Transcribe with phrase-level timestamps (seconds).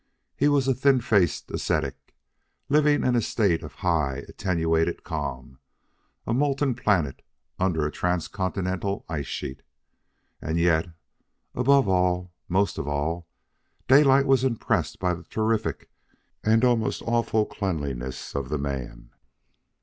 [0.35, 2.15] He was a thin faced ascetic,
[2.69, 5.59] living in a state of high, attenuated calm
[6.25, 7.21] a molten planet
[7.59, 9.61] under a transcontinental ice sheet.
[10.41, 10.87] And yet,
[11.53, 13.27] above all most of all,
[13.87, 15.87] Daylight was impressed by the terrific
[16.43, 19.11] and almost awful cleanness of the man.